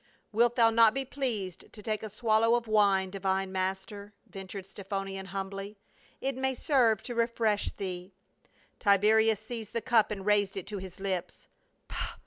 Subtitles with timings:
[0.31, 5.27] "Wilt thou not be pleased to take a swallow of wine, divine master?" ventured Stephanion
[5.27, 5.77] humbly.
[6.19, 8.15] "It may serve to refresh thee ?*"
[8.79, 11.45] Tiberius seized the cup and raised it to his lips.